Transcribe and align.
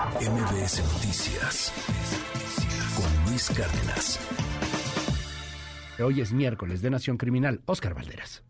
MBS 0.00 0.82
Noticias 0.94 1.72
con 2.96 3.30
Luis 3.30 3.50
Cárdenas. 3.50 4.18
Hoy 6.02 6.22
es 6.22 6.32
miércoles 6.32 6.80
de 6.80 6.88
Nación 6.88 7.18
Criminal. 7.18 7.60
Oscar 7.66 7.92
Valderas. 7.92 8.42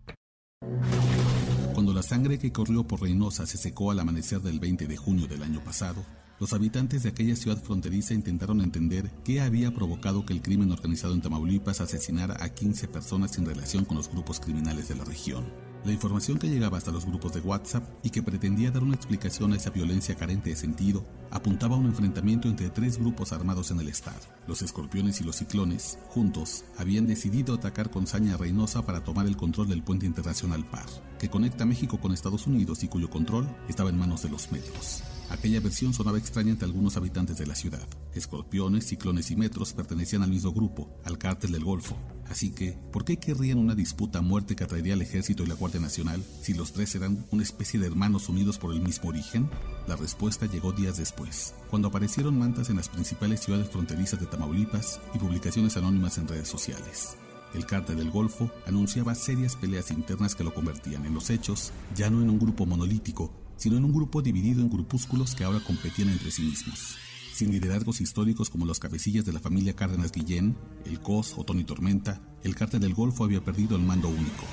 Cuando 1.74 1.92
la 1.92 2.04
sangre 2.04 2.38
que 2.38 2.52
corrió 2.52 2.84
por 2.84 3.02
Reynosa 3.02 3.46
se 3.46 3.58
secó 3.58 3.90
al 3.90 3.98
amanecer 3.98 4.40
del 4.40 4.60
20 4.60 4.86
de 4.86 4.96
junio 4.96 5.26
del 5.26 5.42
año 5.42 5.60
pasado, 5.64 6.04
los 6.38 6.52
habitantes 6.52 7.02
de 7.02 7.08
aquella 7.08 7.34
ciudad 7.34 7.60
fronteriza 7.60 8.14
intentaron 8.14 8.60
entender 8.60 9.10
qué 9.24 9.40
había 9.40 9.74
provocado 9.74 10.24
que 10.24 10.32
el 10.32 10.42
crimen 10.42 10.70
organizado 10.70 11.14
en 11.14 11.20
Tamaulipas 11.20 11.80
asesinara 11.80 12.36
a 12.38 12.50
15 12.50 12.86
personas 12.86 13.36
en 13.38 13.46
relación 13.46 13.84
con 13.84 13.96
los 13.96 14.08
grupos 14.08 14.38
criminales 14.38 14.86
de 14.86 14.94
la 14.94 15.04
región. 15.04 15.69
La 15.84 15.92
información 15.92 16.38
que 16.38 16.48
llegaba 16.48 16.76
hasta 16.76 16.90
los 16.90 17.06
grupos 17.06 17.32
de 17.32 17.40
WhatsApp 17.40 17.82
y 18.02 18.10
que 18.10 18.22
pretendía 18.22 18.70
dar 18.70 18.82
una 18.82 18.94
explicación 18.94 19.52
a 19.52 19.56
esa 19.56 19.70
violencia 19.70 20.14
carente 20.14 20.50
de 20.50 20.56
sentido 20.56 21.06
apuntaba 21.30 21.76
a 21.76 21.78
un 21.78 21.86
enfrentamiento 21.86 22.48
entre 22.48 22.68
tres 22.68 22.98
grupos 22.98 23.32
armados 23.32 23.70
en 23.70 23.80
el 23.80 23.88
estado. 23.88 24.20
Los 24.46 24.60
escorpiones 24.60 25.22
y 25.22 25.24
los 25.24 25.36
ciclones, 25.36 25.98
juntos, 26.08 26.64
habían 26.76 27.06
decidido 27.06 27.54
atacar 27.54 27.90
con 27.90 28.06
saña 28.06 28.36
Reynosa 28.36 28.84
para 28.84 29.02
tomar 29.02 29.26
el 29.26 29.38
control 29.38 29.68
del 29.68 29.82
puente 29.82 30.04
internacional 30.04 30.66
PAR, 30.66 30.86
que 31.18 31.30
conecta 31.30 31.64
México 31.64 31.98
con 31.98 32.12
Estados 32.12 32.46
Unidos 32.46 32.82
y 32.82 32.88
cuyo 32.88 33.08
control 33.08 33.48
estaba 33.68 33.88
en 33.88 33.98
manos 33.98 34.22
de 34.22 34.28
los 34.28 34.52
medios. 34.52 35.02
Aquella 35.30 35.60
versión 35.60 35.94
sonaba 35.94 36.18
extraña 36.18 36.50
entre 36.50 36.66
algunos 36.66 36.96
habitantes 36.96 37.38
de 37.38 37.46
la 37.46 37.54
ciudad. 37.54 37.86
Escorpiones, 38.14 38.86
ciclones 38.86 39.30
y 39.30 39.36
metros 39.36 39.72
pertenecían 39.72 40.24
al 40.24 40.30
mismo 40.30 40.52
grupo, 40.52 40.90
al 41.04 41.18
cártel 41.18 41.52
del 41.52 41.64
Golfo. 41.64 41.96
Así 42.28 42.50
que, 42.50 42.72
¿por 42.92 43.04
qué 43.04 43.18
querrían 43.18 43.58
una 43.58 43.76
disputa 43.76 44.18
a 44.18 44.22
muerte 44.22 44.56
que 44.56 44.64
atraería 44.64 44.94
al 44.94 45.02
ejército 45.02 45.44
y 45.44 45.46
la 45.46 45.54
Guardia 45.54 45.80
Nacional 45.80 46.22
si 46.42 46.52
los 46.52 46.72
tres 46.72 46.96
eran 46.96 47.24
una 47.30 47.44
especie 47.44 47.78
de 47.78 47.86
hermanos 47.86 48.28
unidos 48.28 48.58
por 48.58 48.72
el 48.72 48.80
mismo 48.80 49.08
origen? 49.08 49.48
La 49.86 49.94
respuesta 49.94 50.46
llegó 50.46 50.72
días 50.72 50.96
después, 50.96 51.54
cuando 51.70 51.88
aparecieron 51.88 52.36
mantas 52.36 52.68
en 52.68 52.76
las 52.76 52.88
principales 52.88 53.40
ciudades 53.40 53.70
fronterizas 53.70 54.18
de 54.18 54.26
Tamaulipas 54.26 55.00
y 55.14 55.18
publicaciones 55.18 55.76
anónimas 55.76 56.18
en 56.18 56.26
redes 56.26 56.48
sociales. 56.48 57.16
El 57.54 57.66
cártel 57.66 57.96
del 57.96 58.10
Golfo 58.10 58.50
anunciaba 58.66 59.14
serias 59.14 59.56
peleas 59.56 59.90
internas 59.90 60.34
que 60.34 60.44
lo 60.44 60.54
convertían 60.54 61.06
en 61.06 61.14
los 61.14 61.30
hechos 61.30 61.72
ya 61.96 62.10
no 62.10 62.20
en 62.20 62.30
un 62.30 62.38
grupo 62.38 62.66
monolítico, 62.66 63.32
sino 63.60 63.76
en 63.76 63.84
un 63.84 63.92
grupo 63.92 64.22
dividido 64.22 64.62
en 64.62 64.70
grupúsculos 64.70 65.34
que 65.34 65.44
ahora 65.44 65.60
competían 65.60 66.08
entre 66.08 66.30
sí 66.30 66.42
mismos. 66.42 66.96
Sin 67.34 67.52
liderazgos 67.52 68.00
históricos 68.00 68.48
como 68.48 68.64
los 68.64 68.80
cabecillas 68.80 69.26
de 69.26 69.34
la 69.34 69.38
familia 69.38 69.76
Cárdenas 69.76 70.12
Guillén, 70.12 70.56
el 70.86 70.98
COS 70.98 71.34
o 71.36 71.44
Tony 71.44 71.64
Tormenta, 71.64 72.22
el 72.42 72.54
cártel 72.54 72.80
del 72.80 72.94
Golfo 72.94 73.22
había 73.22 73.44
perdido 73.44 73.76
el 73.76 73.82
mando 73.82 74.08
único. 74.08 74.46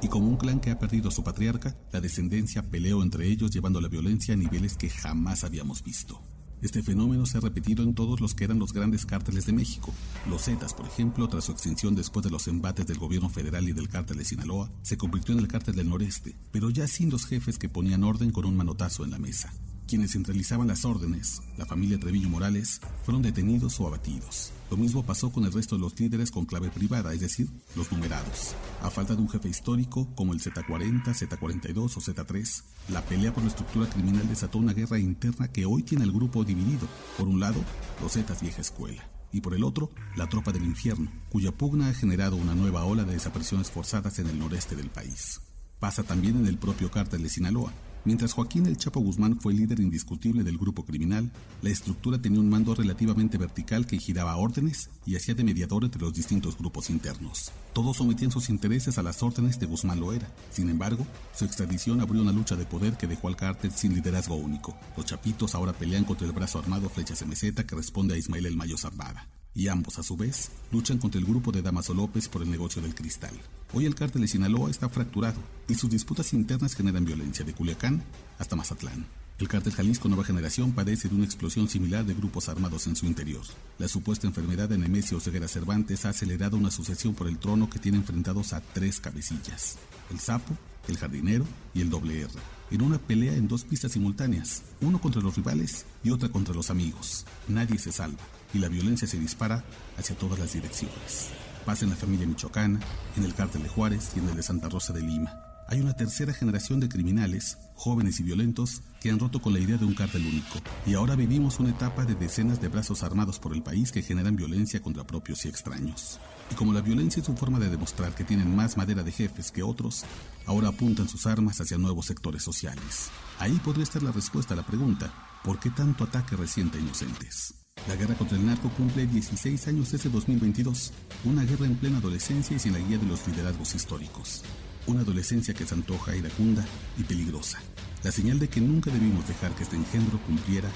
Y 0.00 0.08
como 0.08 0.26
un 0.26 0.38
clan 0.38 0.58
que 0.58 0.70
ha 0.70 0.78
perdido 0.78 1.10
a 1.10 1.12
su 1.12 1.22
patriarca, 1.22 1.76
la 1.92 2.00
descendencia 2.00 2.62
peleó 2.62 3.02
entre 3.02 3.28
ellos 3.28 3.50
llevando 3.50 3.78
la 3.82 3.88
violencia 3.88 4.32
a 4.32 4.38
niveles 4.38 4.78
que 4.78 4.88
jamás 4.88 5.44
habíamos 5.44 5.84
visto. 5.84 6.22
Este 6.62 6.82
fenómeno 6.82 7.24
se 7.24 7.38
ha 7.38 7.40
repetido 7.40 7.82
en 7.82 7.94
todos 7.94 8.20
los 8.20 8.34
que 8.34 8.44
eran 8.44 8.58
los 8.58 8.72
grandes 8.72 9.06
cárteles 9.06 9.46
de 9.46 9.52
México. 9.52 9.94
Los 10.28 10.44
Zetas, 10.44 10.74
por 10.74 10.86
ejemplo, 10.86 11.28
tras 11.28 11.44
su 11.44 11.52
extinción 11.52 11.94
después 11.94 12.22
de 12.24 12.30
los 12.30 12.48
embates 12.48 12.86
del 12.86 12.98
gobierno 12.98 13.30
federal 13.30 13.68
y 13.68 13.72
del 13.72 13.88
cártel 13.88 14.18
de 14.18 14.24
Sinaloa, 14.24 14.70
se 14.82 14.98
convirtió 14.98 15.34
en 15.34 15.40
el 15.40 15.48
cártel 15.48 15.76
del 15.76 15.88
noreste, 15.88 16.36
pero 16.52 16.68
ya 16.70 16.86
sin 16.86 17.10
los 17.10 17.24
jefes 17.24 17.58
que 17.58 17.68
ponían 17.68 18.04
orden 18.04 18.30
con 18.30 18.44
un 18.44 18.56
manotazo 18.56 19.04
en 19.04 19.10
la 19.10 19.18
mesa. 19.18 19.52
Quienes 19.90 20.12
centralizaban 20.12 20.68
las 20.68 20.84
órdenes, 20.84 21.42
la 21.58 21.66
familia 21.66 21.98
Treviño 21.98 22.28
Morales, 22.28 22.80
fueron 23.02 23.22
detenidos 23.22 23.80
o 23.80 23.88
abatidos. 23.88 24.52
Lo 24.70 24.76
mismo 24.76 25.04
pasó 25.04 25.32
con 25.32 25.44
el 25.44 25.52
resto 25.52 25.74
de 25.74 25.80
los 25.80 25.98
líderes 25.98 26.30
con 26.30 26.46
clave 26.46 26.70
privada, 26.70 27.12
es 27.12 27.18
decir, 27.18 27.50
los 27.74 27.90
numerados. 27.90 28.54
A 28.82 28.90
falta 28.90 29.16
de 29.16 29.22
un 29.22 29.28
jefe 29.28 29.48
histórico 29.48 30.06
como 30.14 30.32
el 30.32 30.40
Z40, 30.40 31.02
Z42 31.02 31.96
o 31.96 32.00
Z3, 32.00 32.62
la 32.90 33.04
pelea 33.04 33.34
por 33.34 33.42
la 33.42 33.48
estructura 33.48 33.90
criminal 33.90 34.28
desató 34.28 34.58
una 34.58 34.74
guerra 34.74 35.00
interna 35.00 35.48
que 35.48 35.66
hoy 35.66 35.82
tiene 35.82 36.04
el 36.04 36.12
grupo 36.12 36.44
dividido. 36.44 36.86
Por 37.18 37.26
un 37.26 37.40
lado, 37.40 37.60
los 38.00 38.12
Zetas 38.12 38.40
vieja 38.40 38.60
escuela 38.60 39.10
y 39.32 39.40
por 39.40 39.54
el 39.54 39.64
otro, 39.64 39.90
la 40.14 40.28
tropa 40.28 40.52
del 40.52 40.66
infierno, 40.66 41.10
cuya 41.30 41.50
pugna 41.50 41.88
ha 41.88 41.94
generado 41.94 42.36
una 42.36 42.54
nueva 42.54 42.84
ola 42.84 43.02
de 43.02 43.14
desapariciones 43.14 43.72
forzadas 43.72 44.20
en 44.20 44.28
el 44.28 44.38
noreste 44.38 44.76
del 44.76 44.88
país. 44.88 45.40
Pasa 45.80 46.04
también 46.04 46.36
en 46.36 46.46
el 46.46 46.58
propio 46.58 46.92
cártel 46.92 47.24
de 47.24 47.28
Sinaloa, 47.28 47.72
Mientras 48.04 48.32
Joaquín 48.32 48.66
El 48.66 48.78
Chapo 48.78 49.00
Guzmán 49.00 49.38
fue 49.38 49.52
líder 49.52 49.78
indiscutible 49.78 50.42
del 50.42 50.56
grupo 50.56 50.86
criminal, 50.86 51.30
la 51.60 51.68
estructura 51.68 52.20
tenía 52.20 52.40
un 52.40 52.48
mando 52.48 52.74
relativamente 52.74 53.36
vertical 53.36 53.86
que 53.86 53.98
giraba 53.98 54.36
órdenes 54.36 54.88
y 55.04 55.16
hacía 55.16 55.34
de 55.34 55.44
mediador 55.44 55.84
entre 55.84 56.00
los 56.00 56.14
distintos 56.14 56.56
grupos 56.56 56.88
internos. 56.88 57.52
Todos 57.74 57.98
sometían 57.98 58.30
sus 58.30 58.48
intereses 58.48 58.96
a 58.96 59.02
las 59.02 59.22
órdenes 59.22 59.60
de 59.60 59.66
Guzmán 59.66 60.00
Loera. 60.00 60.32
Sin 60.50 60.70
embargo, 60.70 61.06
su 61.34 61.44
extradición 61.44 62.00
abrió 62.00 62.22
una 62.22 62.32
lucha 62.32 62.56
de 62.56 62.64
poder 62.64 62.96
que 62.96 63.06
dejó 63.06 63.28
al 63.28 63.36
cártel 63.36 63.72
sin 63.72 63.94
liderazgo 63.94 64.36
único. 64.36 64.74
Los 64.96 65.04
chapitos 65.04 65.54
ahora 65.54 65.74
pelean 65.74 66.04
contra 66.04 66.26
el 66.26 66.32
brazo 66.32 66.58
armado 66.58 66.88
Flechas 66.88 67.26
Meseta 67.26 67.66
que 67.66 67.76
responde 67.76 68.14
a 68.14 68.18
Ismael 68.18 68.46
El 68.46 68.56
Mayo 68.56 68.78
Zambada 68.78 69.28
y 69.54 69.68
ambos, 69.68 69.98
a 69.98 70.02
su 70.02 70.16
vez, 70.16 70.50
luchan 70.70 70.98
contra 70.98 71.18
el 71.20 71.26
grupo 71.26 71.52
de 71.52 71.62
Damaso 71.62 71.94
López 71.94 72.28
por 72.28 72.42
el 72.42 72.50
negocio 72.50 72.80
del 72.80 72.94
cristal. 72.94 73.32
Hoy 73.72 73.86
el 73.86 73.94
cártel 73.94 74.22
de 74.22 74.28
Sinaloa 74.28 74.70
está 74.70 74.88
fracturado 74.88 75.40
y 75.68 75.74
sus 75.74 75.90
disputas 75.90 76.32
internas 76.32 76.74
generan 76.74 77.04
violencia 77.04 77.44
de 77.44 77.52
Culiacán 77.52 78.02
hasta 78.38 78.56
Mazatlán. 78.56 79.06
El 79.38 79.48
cártel 79.48 79.72
Jalisco 79.72 80.06
Nueva 80.06 80.24
Generación 80.24 80.72
padece 80.72 81.08
de 81.08 81.14
una 81.14 81.24
explosión 81.24 81.66
similar 81.66 82.04
de 82.04 82.12
grupos 82.12 82.50
armados 82.50 82.86
en 82.86 82.94
su 82.94 83.06
interior. 83.06 83.42
La 83.78 83.88
supuesta 83.88 84.26
enfermedad 84.26 84.68
de 84.68 84.76
Nemesio 84.76 85.18
Ceguera 85.18 85.48
Cervantes 85.48 86.04
ha 86.04 86.10
acelerado 86.10 86.58
una 86.58 86.70
sucesión 86.70 87.14
por 87.14 87.26
el 87.26 87.38
trono 87.38 87.70
que 87.70 87.78
tiene 87.78 87.96
enfrentados 87.96 88.52
a 88.52 88.60
tres 88.60 89.00
cabecillas: 89.00 89.78
el 90.10 90.20
Sapo, 90.20 90.54
el 90.88 90.98
Jardinero 90.98 91.46
y 91.72 91.80
el 91.80 91.88
Doble 91.88 92.20
R, 92.20 92.30
en 92.70 92.82
una 92.82 92.98
pelea 92.98 93.34
en 93.34 93.48
dos 93.48 93.64
pistas 93.64 93.92
simultáneas, 93.92 94.62
uno 94.82 95.00
contra 95.00 95.22
los 95.22 95.36
rivales 95.36 95.86
y 96.04 96.10
otra 96.10 96.28
contra 96.28 96.54
los 96.54 96.68
amigos. 96.68 97.24
Nadie 97.48 97.78
se 97.78 97.92
salva 97.92 98.20
y 98.52 98.58
la 98.58 98.68
violencia 98.68 99.06
se 99.06 99.18
dispara 99.18 99.64
hacia 99.98 100.16
todas 100.16 100.38
las 100.38 100.52
direcciones. 100.52 101.30
Pasa 101.64 101.84
en 101.84 101.90
la 101.90 101.96
familia 101.96 102.26
michoacana, 102.26 102.80
en 103.16 103.24
el 103.24 103.34
cártel 103.34 103.62
de 103.62 103.68
Juárez 103.68 104.12
y 104.16 104.18
en 104.18 104.28
el 104.28 104.36
de 104.36 104.42
Santa 104.42 104.68
Rosa 104.68 104.92
de 104.92 105.02
Lima. 105.02 105.50
Hay 105.70 105.80
una 105.80 105.94
tercera 105.94 106.32
generación 106.32 106.80
de 106.80 106.88
criminales, 106.88 107.56
jóvenes 107.76 108.18
y 108.18 108.24
violentos, 108.24 108.82
que 109.00 109.08
han 109.08 109.20
roto 109.20 109.40
con 109.40 109.52
la 109.52 109.60
idea 109.60 109.76
de 109.76 109.84
un 109.84 109.94
cártel 109.94 110.26
único. 110.26 110.58
Y 110.84 110.94
ahora 110.94 111.14
vivimos 111.14 111.60
una 111.60 111.70
etapa 111.70 112.04
de 112.04 112.16
decenas 112.16 112.60
de 112.60 112.66
brazos 112.66 113.04
armados 113.04 113.38
por 113.38 113.54
el 113.54 113.62
país 113.62 113.92
que 113.92 114.02
generan 114.02 114.34
violencia 114.34 114.82
contra 114.82 115.06
propios 115.06 115.44
y 115.44 115.48
extraños. 115.48 116.18
Y 116.50 116.56
como 116.56 116.72
la 116.72 116.80
violencia 116.80 117.20
es 117.20 117.26
su 117.26 117.36
forma 117.36 117.60
de 117.60 117.70
demostrar 117.70 118.16
que 118.16 118.24
tienen 118.24 118.56
más 118.56 118.76
madera 118.76 119.04
de 119.04 119.12
jefes 119.12 119.52
que 119.52 119.62
otros, 119.62 120.04
ahora 120.44 120.70
apuntan 120.70 121.08
sus 121.08 121.26
armas 121.26 121.60
hacia 121.60 121.78
nuevos 121.78 122.06
sectores 122.06 122.42
sociales. 122.42 123.08
Ahí 123.38 123.60
podría 123.64 123.84
estar 123.84 124.02
la 124.02 124.10
respuesta 124.10 124.54
a 124.54 124.56
la 124.56 124.66
pregunta, 124.66 125.12
¿por 125.44 125.60
qué 125.60 125.70
tanto 125.70 126.02
ataque 126.02 126.34
reciente 126.34 126.78
a 126.78 126.80
inocentes? 126.80 127.59
La 127.88 127.96
guerra 127.96 128.14
contra 128.14 128.36
el 128.36 128.44
narco 128.44 128.68
cumple 128.70 129.06
16 129.06 129.68
años 129.68 129.90
desde 129.90 130.10
2022, 130.10 130.92
una 131.24 131.44
guerra 131.44 131.66
en 131.66 131.76
plena 131.76 131.98
adolescencia 131.98 132.54
y 132.54 132.58
sin 132.58 132.74
la 132.74 132.78
guía 132.78 132.98
de 132.98 133.06
los 133.06 133.26
liderazgos 133.26 133.74
históricos. 133.74 134.44
Una 134.86 135.00
adolescencia 135.00 135.54
que 135.54 135.66
se 135.66 135.74
antoja 135.74 136.14
iracunda 136.14 136.64
y 136.98 137.04
peligrosa. 137.04 137.58
La 138.04 138.12
señal 138.12 138.38
de 138.38 138.48
que 138.48 138.60
nunca 138.60 138.90
debimos 138.90 139.26
dejar 139.26 139.52
que 139.52 139.62
este 139.62 139.76
engendro 139.76 140.18
cumpliera 140.26 140.68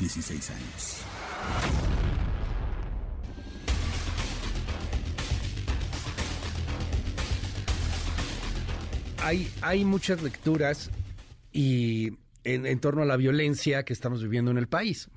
16 0.00 0.50
años. 0.50 0.96
Hay, 9.22 9.50
hay 9.62 9.84
muchas 9.84 10.22
lecturas 10.22 10.90
y 11.52 12.12
en 12.44 12.80
torno 12.80 13.02
a 13.02 13.06
la 13.06 13.16
violencia 13.16 13.82
que 13.84 13.92
estamos 13.92 14.22
viviendo 14.22 14.50
en 14.50 14.58
el 14.58 14.68
país. 14.68 15.08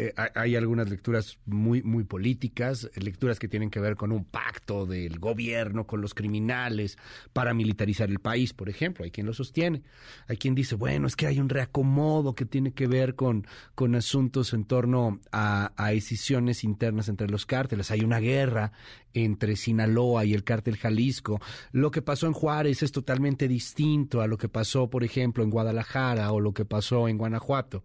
Eh, 0.00 0.14
hay 0.34 0.56
algunas 0.56 0.88
lecturas 0.88 1.38
muy, 1.44 1.82
muy 1.82 2.04
políticas, 2.04 2.90
lecturas 2.94 3.38
que 3.38 3.48
tienen 3.48 3.68
que 3.68 3.80
ver 3.80 3.96
con 3.96 4.12
un 4.12 4.24
pacto 4.24 4.86
del 4.86 5.18
gobierno 5.18 5.86
con 5.86 6.00
los 6.00 6.14
criminales 6.14 6.96
para 7.34 7.52
militarizar 7.52 8.08
el 8.08 8.18
país, 8.18 8.54
por 8.54 8.70
ejemplo. 8.70 9.04
Hay 9.04 9.10
quien 9.10 9.26
lo 9.26 9.34
sostiene. 9.34 9.82
Hay 10.26 10.38
quien 10.38 10.54
dice, 10.54 10.74
bueno, 10.74 11.06
es 11.06 11.16
que 11.16 11.26
hay 11.26 11.38
un 11.38 11.50
reacomodo 11.50 12.34
que 12.34 12.46
tiene 12.46 12.72
que 12.72 12.86
ver 12.86 13.14
con, 13.14 13.46
con 13.74 13.94
asuntos 13.94 14.54
en 14.54 14.64
torno 14.64 15.20
a, 15.32 15.72
a 15.76 15.90
decisiones 15.90 16.64
internas 16.64 17.10
entre 17.10 17.28
los 17.28 17.44
cárteles. 17.44 17.90
Hay 17.90 18.00
una 18.00 18.20
guerra 18.20 18.72
entre 19.12 19.54
Sinaloa 19.54 20.24
y 20.24 20.32
el 20.32 20.44
cártel 20.44 20.78
Jalisco. 20.78 21.42
Lo 21.72 21.90
que 21.90 22.00
pasó 22.00 22.26
en 22.26 22.32
Juárez 22.32 22.82
es 22.82 22.90
totalmente 22.90 23.48
distinto 23.48 24.22
a 24.22 24.26
lo 24.26 24.38
que 24.38 24.48
pasó, 24.48 24.88
por 24.88 25.04
ejemplo, 25.04 25.44
en 25.44 25.50
Guadalajara 25.50 26.32
o 26.32 26.40
lo 26.40 26.54
que 26.54 26.64
pasó 26.64 27.06
en 27.06 27.18
Guanajuato. 27.18 27.84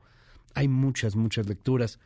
Hay 0.55 0.67
muchas, 0.67 1.15
muchas 1.15 1.47
lecturas. 1.47 1.99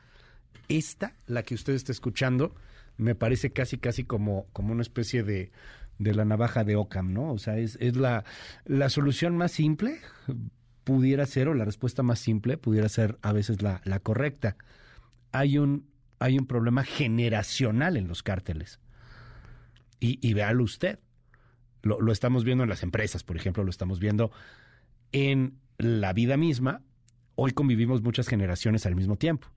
Esta, 0.68 1.16
la 1.26 1.44
que 1.44 1.56
usted 1.56 1.74
está 1.74 1.92
escuchando, 1.92 2.54
me 2.98 3.16
parece 3.16 3.52
casi, 3.54 3.78
casi 3.78 4.04
como, 4.04 4.48
como 4.52 4.74
una 4.74 4.82
especie 4.82 5.24
de, 5.24 5.52
de 6.00 6.14
la 6.14 6.26
navaja 6.26 6.64
de 6.64 6.76
Ockham, 6.76 7.14
¿no? 7.14 7.32
O 7.32 7.38
sea, 7.38 7.58
es, 7.58 7.78
es 7.80 7.96
la, 7.96 8.26
la 8.66 8.90
solución 8.90 9.38
más 9.38 9.52
simple, 9.52 10.00
pudiera 10.84 11.26
ser, 11.26 11.48
o 11.48 11.54
la 11.54 11.66
respuesta 11.66 12.04
más 12.04 12.20
simple, 12.20 12.58
pudiera 12.58 12.90
ser 12.90 13.18
a 13.22 13.32
veces 13.32 13.62
la, 13.62 13.82
la 13.86 14.00
correcta. 14.00 14.58
Hay 15.32 15.58
un, 15.58 15.88
hay 16.20 16.38
un 16.38 16.48
problema 16.48 16.84
generacional 16.84 17.98
en 17.98 18.08
los 18.08 18.24
cárteles. 18.24 18.80
Y, 20.00 20.20
y 20.28 20.34
véalo 20.34 20.64
usted. 20.64 21.00
Lo, 21.82 22.02
lo 22.02 22.12
estamos 22.12 22.44
viendo 22.44 22.64
en 22.64 22.70
las 22.70 22.84
empresas, 22.84 23.24
por 23.24 23.38
ejemplo, 23.38 23.64
lo 23.64 23.70
estamos 23.70 24.00
viendo 24.00 24.32
en 25.12 25.60
la 25.78 26.12
vida 26.14 26.36
misma 26.36 26.82
hoy 27.40 27.52
convivimos 27.52 28.02
muchas 28.02 28.28
generaciones 28.28 28.86
al 28.86 28.96
mismo 28.96 29.16
tiempo. 29.16 29.48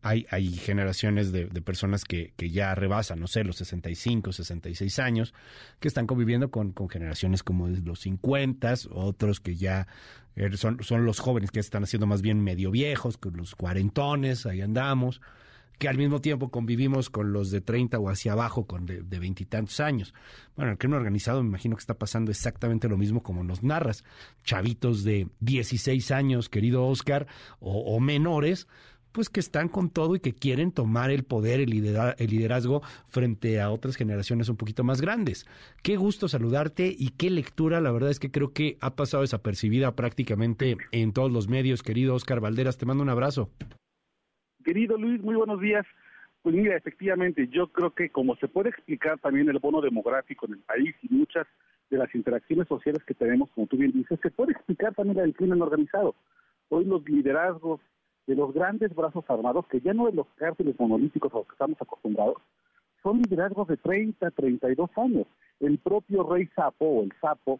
Hay, 0.00 0.26
hay 0.30 0.52
generaciones 0.52 1.32
de, 1.32 1.46
personas 1.62 2.04
que, 2.04 2.32
que, 2.36 2.50
ya 2.50 2.72
rebasan, 2.74 3.18
no 3.18 3.26
sé, 3.26 3.42
los 3.42 3.56
65, 3.56 4.32
66 4.32 4.98
años, 5.00 5.34
que 5.80 5.88
están 5.88 6.06
conviviendo 6.06 6.50
con, 6.50 6.70
con 6.70 6.88
generaciones 6.88 7.42
como 7.42 7.66
los 7.66 8.00
50, 8.00 8.74
otros 8.90 9.40
que 9.40 9.56
ya 9.56 9.88
er, 10.36 10.56
son, 10.56 10.84
son 10.84 11.04
los 11.04 11.18
jóvenes 11.18 11.50
que 11.50 11.58
están 11.58 11.82
haciendo 11.82 12.06
más 12.06 12.22
bien 12.22 12.44
medio 12.44 12.70
viejos, 12.70 13.16
con 13.18 13.36
los 13.36 13.56
cuarentones, 13.56 14.46
ahí 14.46 14.60
andamos 14.60 15.20
que 15.78 15.88
al 15.88 15.96
mismo 15.96 16.20
tiempo 16.20 16.50
convivimos 16.50 17.08
con 17.08 17.32
los 17.32 17.50
de 17.50 17.60
30 17.60 17.98
o 17.98 18.10
hacia 18.10 18.32
abajo, 18.32 18.66
con 18.66 18.86
de 18.86 19.18
veintitantos 19.18 19.80
años. 19.80 20.12
Bueno, 20.56 20.72
el 20.72 20.78
crimen 20.78 20.98
organizado 20.98 21.40
me 21.42 21.48
imagino 21.48 21.76
que 21.76 21.80
está 21.80 21.94
pasando 21.94 22.30
exactamente 22.30 22.88
lo 22.88 22.96
mismo 22.96 23.22
como 23.22 23.44
nos 23.44 23.62
narras. 23.62 24.04
Chavitos 24.42 25.04
de 25.04 25.28
16 25.40 26.10
años, 26.10 26.48
querido 26.48 26.84
Oscar, 26.86 27.28
o, 27.60 28.00
menores, 28.00 28.66
pues 29.12 29.28
que 29.28 29.40
están 29.40 29.68
con 29.68 29.90
todo 29.90 30.16
y 30.16 30.20
que 30.20 30.34
quieren 30.34 30.72
tomar 30.72 31.10
el 31.10 31.24
poder, 31.24 31.60
el, 31.60 31.72
el 31.72 32.30
liderazgo 32.30 32.82
frente 33.08 33.60
a 33.60 33.70
otras 33.70 33.96
generaciones 33.96 34.48
un 34.48 34.56
poquito 34.56 34.82
más 34.82 35.00
grandes. 35.00 35.46
Qué 35.82 35.96
gusto 35.96 36.28
saludarte 36.28 36.94
y 36.96 37.10
qué 37.10 37.30
lectura, 37.30 37.80
la 37.80 37.92
verdad 37.92 38.10
es 38.10 38.18
que 38.18 38.30
creo 38.30 38.52
que 38.52 38.78
ha 38.80 38.96
pasado 38.96 39.22
desapercibida 39.22 39.94
prácticamente 39.94 40.76
en 40.90 41.12
todos 41.12 41.30
los 41.30 41.48
medios, 41.48 41.82
querido 41.82 42.14
Oscar 42.14 42.40
Valderas, 42.40 42.78
te 42.78 42.86
mando 42.86 43.02
un 43.02 43.10
abrazo. 43.10 43.50
Querido 44.68 44.98
Luis, 44.98 45.22
muy 45.22 45.34
buenos 45.34 45.62
días. 45.62 45.86
Pues 46.42 46.54
mira, 46.54 46.76
efectivamente, 46.76 47.48
yo 47.48 47.68
creo 47.68 47.94
que 47.94 48.10
como 48.10 48.36
se 48.36 48.48
puede 48.48 48.68
explicar 48.68 49.18
también 49.18 49.48
el 49.48 49.58
bono 49.60 49.80
demográfico 49.80 50.44
en 50.44 50.52
el 50.52 50.58
país 50.58 50.94
y 51.00 51.08
muchas 51.08 51.46
de 51.88 51.96
las 51.96 52.14
interacciones 52.14 52.68
sociales 52.68 53.02
que 53.04 53.14
tenemos, 53.14 53.48
como 53.54 53.66
tú 53.66 53.78
bien 53.78 53.92
dices, 53.92 54.20
se 54.22 54.30
puede 54.30 54.52
explicar 54.52 54.94
también 54.94 55.20
el 55.20 55.32
crimen 55.32 55.62
organizado. 55.62 56.14
Hoy 56.68 56.84
los 56.84 57.02
liderazgos 57.08 57.80
de 58.26 58.34
los 58.34 58.52
grandes 58.52 58.94
brazos 58.94 59.24
armados, 59.28 59.66
que 59.68 59.80
ya 59.80 59.94
no 59.94 60.04
de 60.04 60.12
los 60.12 60.26
cárceles 60.36 60.78
monolíticos 60.78 61.32
a 61.32 61.38
los 61.38 61.46
que 61.46 61.54
estamos 61.54 61.80
acostumbrados, 61.80 62.36
son 63.02 63.22
liderazgos 63.22 63.68
de 63.68 63.78
30, 63.78 64.30
32 64.32 64.90
años. 64.98 65.26
El 65.60 65.78
propio 65.78 66.30
rey 66.30 66.46
Sapo, 66.54 67.02
el 67.02 67.12
Sapo, 67.22 67.58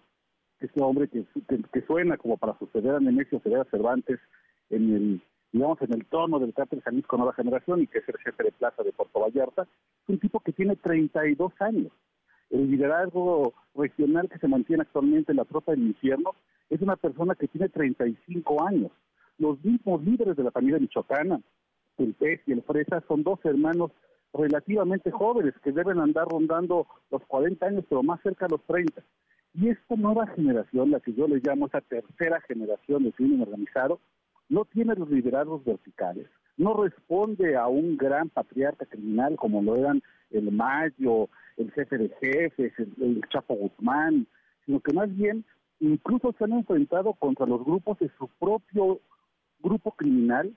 que 0.60 0.66
es 0.66 0.72
un 0.74 0.82
hombre 0.82 1.08
que, 1.08 1.24
que, 1.72 1.80
suena 1.86 2.18
como 2.18 2.36
para 2.36 2.58
suceder 2.58 2.96
a 2.96 3.00
Nemesio 3.00 3.40
Cervantes 3.40 4.20
en 4.68 4.94
el 4.94 5.22
digamos, 5.52 5.80
en 5.82 5.92
el 5.94 6.04
tono 6.06 6.38
del 6.38 6.54
cártel 6.54 6.82
Jalisco 6.82 7.16
Nueva 7.16 7.32
Generación 7.32 7.80
y 7.80 7.86
que 7.86 7.98
es 7.98 8.08
el 8.08 8.18
jefe 8.18 8.44
de 8.44 8.52
plaza 8.52 8.82
de 8.82 8.92
Puerto 8.92 9.20
Vallarta, 9.20 9.62
es 9.62 10.08
un 10.08 10.18
tipo 10.18 10.40
que 10.40 10.52
tiene 10.52 10.76
32 10.76 11.52
años. 11.60 11.92
El 12.50 12.70
liderazgo 12.70 13.54
regional 13.74 14.28
que 14.28 14.38
se 14.38 14.48
mantiene 14.48 14.82
actualmente 14.82 15.32
en 15.32 15.36
la 15.36 15.44
tropa 15.44 15.72
del 15.72 15.86
infierno 15.86 16.32
es 16.70 16.80
una 16.80 16.96
persona 16.96 17.34
que 17.34 17.48
tiene 17.48 17.68
35 17.68 18.66
años. 18.66 18.90
Los 19.38 19.62
mismos 19.64 20.02
líderes 20.04 20.36
de 20.36 20.44
la 20.44 20.50
familia 20.50 20.78
michoacana, 20.78 21.40
el 21.98 22.14
pez 22.14 22.40
y 22.46 22.52
el 22.52 22.62
fresa, 22.62 23.02
son 23.06 23.22
dos 23.22 23.38
hermanos 23.44 23.90
relativamente 24.32 25.10
jóvenes 25.10 25.54
que 25.62 25.72
deben 25.72 25.98
andar 25.98 26.26
rondando 26.28 26.86
los 27.10 27.24
40 27.26 27.66
años, 27.66 27.84
pero 27.88 28.02
más 28.02 28.20
cerca 28.22 28.46
de 28.46 28.52
los 28.52 28.64
30. 28.66 29.02
Y 29.54 29.68
esta 29.68 29.96
nueva 29.96 30.26
generación, 30.28 30.90
la 30.90 31.00
que 31.00 31.14
yo 31.14 31.26
le 31.26 31.40
llamo 31.42 31.66
esa 31.66 31.80
tercera 31.80 32.40
generación 32.42 33.04
de 33.04 33.12
crimen 33.12 33.42
organizado, 33.42 33.98
no 34.48 34.64
tiene 34.64 34.94
los 34.94 35.10
liderazgos 35.10 35.64
verticales, 35.64 36.26
no 36.56 36.82
responde 36.82 37.56
a 37.56 37.68
un 37.68 37.96
gran 37.96 38.28
patriarca 38.28 38.86
criminal 38.86 39.36
como 39.36 39.62
lo 39.62 39.76
eran 39.76 40.02
el 40.30 40.50
Mayo, 40.50 41.28
el 41.56 41.70
jefe 41.72 41.98
de 41.98 42.08
jefes, 42.20 42.72
el, 42.78 43.20
Chapo 43.30 43.54
Guzmán, 43.54 44.26
sino 44.66 44.80
que 44.80 44.92
más 44.92 45.14
bien 45.16 45.44
incluso 45.80 46.34
se 46.36 46.44
han 46.44 46.52
enfrentado 46.52 47.14
contra 47.14 47.46
los 47.46 47.64
grupos 47.64 47.98
de 47.98 48.10
su 48.18 48.28
propio 48.38 49.00
grupo 49.60 49.92
criminal 49.92 50.54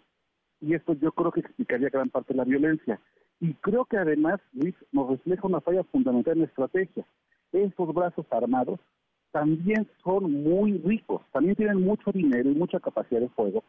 y 0.60 0.74
esto 0.74 0.94
yo 0.94 1.12
creo 1.12 1.32
que 1.32 1.42
explicaría 1.42 1.90
gran 1.90 2.10
parte 2.10 2.34
de 2.34 2.38
la 2.38 2.44
violencia. 2.46 3.00
Y 3.40 3.56
creo 3.56 3.86
que 3.86 3.98
además, 3.98 4.40
Luis, 4.54 4.76
nos 4.92 5.10
refleja 5.10 5.48
una 5.48 5.62
falla 5.62 5.84
fundamental 5.86 6.34
en 6.34 6.42
la 6.42 6.46
estrategia. 6.46 7.06
Esos 7.52 7.94
brazos 7.94 8.26
armados 8.30 8.80
también 9.32 9.88
son 10.04 10.32
muy 10.44 10.78
ricos, 10.80 11.22
también 11.32 11.56
tienen 11.56 11.82
mucho 11.82 12.12
dinero 12.12 12.50
y 12.50 12.56
mucha 12.56 12.80
capacidad 12.80 13.22
de 13.22 13.30
fuego. 13.30 13.64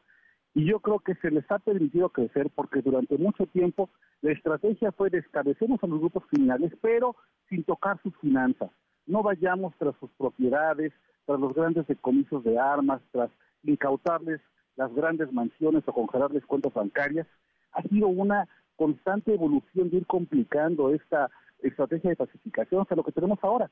Y 0.54 0.66
yo 0.66 0.80
creo 0.80 0.98
que 0.98 1.14
se 1.16 1.30
les 1.30 1.50
ha 1.50 1.58
permitido 1.58 2.10
crecer 2.10 2.50
porque 2.54 2.82
durante 2.82 3.16
mucho 3.16 3.46
tiempo 3.46 3.88
la 4.20 4.32
estrategia 4.32 4.92
fue 4.92 5.08
descabecemos 5.08 5.82
a 5.82 5.86
los 5.86 6.00
grupos 6.00 6.26
criminales, 6.26 6.72
pero 6.82 7.16
sin 7.48 7.64
tocar 7.64 8.00
sus 8.02 8.14
finanzas. 8.18 8.70
No 9.06 9.22
vayamos 9.22 9.74
tras 9.78 9.94
sus 9.98 10.10
propiedades, 10.12 10.92
tras 11.24 11.40
los 11.40 11.54
grandes 11.54 11.86
decomisos 11.86 12.44
de 12.44 12.58
armas, 12.58 13.00
tras 13.12 13.30
incautarles 13.62 14.40
las 14.76 14.92
grandes 14.94 15.32
mansiones 15.32 15.84
o 15.86 15.92
congelarles 15.92 16.44
cuentas 16.44 16.74
bancarias. 16.74 17.26
Ha 17.72 17.82
sido 17.82 18.08
una 18.08 18.48
constante 18.76 19.34
evolución 19.34 19.90
de 19.90 19.98
ir 19.98 20.06
complicando 20.06 20.92
esta 20.92 21.30
estrategia 21.62 22.10
de 22.10 22.16
pacificación 22.16 22.82
hasta 22.82 22.96
lo 22.96 23.04
que 23.04 23.12
tenemos 23.12 23.38
ahora. 23.42 23.70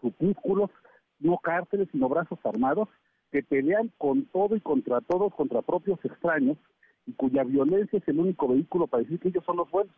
Grupúsculos 0.00 0.70
no 1.24 1.38
cárceles, 1.38 1.88
sino 1.90 2.08
brazos 2.08 2.38
armados, 2.44 2.88
que 3.32 3.42
pelean 3.42 3.90
con 3.98 4.26
todo 4.26 4.54
y 4.54 4.60
contra 4.60 5.00
todos, 5.00 5.34
contra 5.34 5.62
propios 5.62 5.98
extraños, 6.04 6.56
y 7.06 7.12
cuya 7.12 7.42
violencia 7.44 7.98
es 7.98 8.08
el 8.08 8.20
único 8.20 8.48
vehículo 8.48 8.86
para 8.86 9.02
decir 9.02 9.18
que 9.18 9.28
ellos 9.28 9.44
son 9.44 9.56
los 9.56 9.70
buenos. 9.70 9.94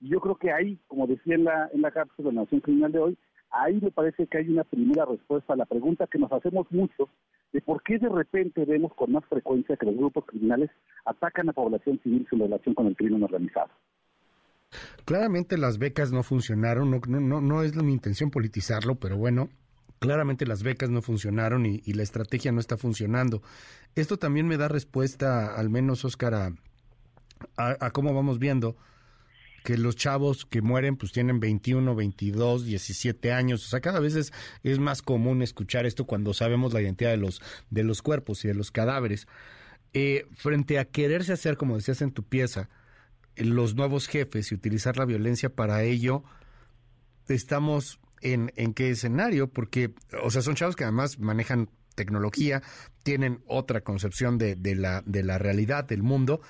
Y 0.00 0.08
yo 0.08 0.20
creo 0.20 0.36
que 0.36 0.52
ahí, 0.52 0.78
como 0.86 1.06
decía 1.06 1.34
en 1.34 1.44
la, 1.44 1.68
en 1.72 1.82
la 1.82 1.90
cápsula 1.90 2.30
de 2.30 2.34
la 2.34 2.42
Nación 2.42 2.60
Criminal 2.60 2.92
de 2.92 2.98
hoy, 2.98 3.18
ahí 3.50 3.78
me 3.80 3.90
parece 3.90 4.26
que 4.26 4.38
hay 4.38 4.48
una 4.48 4.64
primera 4.64 5.04
respuesta 5.04 5.52
a 5.52 5.56
la 5.56 5.66
pregunta 5.66 6.06
que 6.06 6.18
nos 6.18 6.32
hacemos 6.32 6.66
muchos 6.70 7.08
de 7.52 7.60
por 7.62 7.82
qué 7.82 7.98
de 7.98 8.08
repente 8.08 8.64
vemos 8.64 8.92
con 8.94 9.12
más 9.12 9.24
frecuencia 9.26 9.76
que 9.76 9.86
los 9.86 9.96
grupos 9.96 10.24
criminales 10.26 10.70
atacan 11.04 11.48
a 11.48 11.52
población 11.52 11.98
civil 12.02 12.26
en 12.30 12.38
relación 12.40 12.74
con 12.74 12.86
el 12.86 12.96
crimen 12.96 13.22
organizado. 13.22 13.70
Claramente 15.06 15.56
las 15.56 15.78
becas 15.78 16.12
no 16.12 16.22
funcionaron, 16.22 16.90
no, 16.90 17.00
no, 17.20 17.40
no 17.40 17.62
es 17.62 17.74
mi 17.74 17.92
intención 17.92 18.30
politizarlo, 18.30 18.96
pero 18.96 19.16
bueno, 19.16 19.48
Claramente 19.98 20.46
las 20.46 20.62
becas 20.62 20.90
no 20.90 21.02
funcionaron 21.02 21.66
y, 21.66 21.80
la 21.92 22.02
estrategia 22.02 22.52
no 22.52 22.60
está 22.60 22.76
funcionando. 22.76 23.42
Esto 23.94 24.18
también 24.18 24.46
me 24.46 24.56
da 24.56 24.68
respuesta, 24.68 25.54
al 25.56 25.70
menos, 25.70 26.04
Oscar, 26.04 26.52
a, 27.56 27.90
cómo 27.90 28.14
vamos 28.14 28.38
viendo 28.38 28.76
que 29.64 29.76
los 29.76 29.96
chavos 29.96 30.46
que 30.46 30.62
mueren 30.62 30.96
pues 30.96 31.12
tienen 31.12 31.40
21, 31.40 31.94
22, 31.94 32.64
17 32.64 33.32
años. 33.32 33.66
O 33.66 33.68
sea, 33.68 33.80
cada 33.80 34.00
vez 34.00 34.14
es, 34.14 34.32
es 34.62 34.78
más 34.78 35.02
común 35.02 35.42
escuchar 35.42 35.84
esto 35.84 36.06
cuando 36.06 36.32
sabemos 36.32 36.72
la 36.72 36.80
identidad 36.80 37.10
de 37.10 37.16
los, 37.16 37.42
de 37.70 37.82
los 37.82 38.00
cuerpos 38.00 38.44
y 38.44 38.48
de 38.48 38.54
los 38.54 38.70
cadáveres. 38.70 39.26
Eh, 39.94 40.26
frente 40.34 40.78
a 40.78 40.84
quererse 40.84 41.32
hacer, 41.32 41.56
como 41.56 41.76
decías 41.76 42.02
en 42.02 42.12
tu 42.12 42.22
pieza, 42.22 42.68
los 43.36 43.74
nuevos 43.74 44.06
jefes 44.06 44.52
y 44.52 44.54
utilizar 44.54 44.96
la 44.96 45.04
violencia 45.04 45.48
para 45.48 45.82
ello, 45.82 46.22
estamos 47.28 48.00
en, 48.20 48.52
en 48.56 48.74
qué 48.74 48.90
escenario, 48.90 49.48
porque, 49.48 49.94
o 50.22 50.30
sea, 50.30 50.42
son 50.42 50.54
chavos 50.54 50.76
que 50.76 50.84
además 50.84 51.18
manejan 51.18 51.68
tecnología, 51.94 52.62
tienen 53.02 53.40
otra 53.46 53.80
concepción 53.80 54.38
de, 54.38 54.54
de, 54.54 54.76
la, 54.76 55.02
de 55.04 55.22
la 55.24 55.38
realidad, 55.38 55.84
del 55.84 56.02
mundo, 56.02 56.40